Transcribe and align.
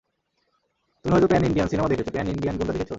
তুমি 1.05 1.11
হয়তো 1.13 1.27
pan-Indian 1.27 1.67
cinema 1.67 1.89
দেখেছো, 1.91 2.11
প্যান-ইন্ডিয়ান 2.11 2.55
গুন্ডা 2.57 2.73
দেখেছো? 2.73 2.89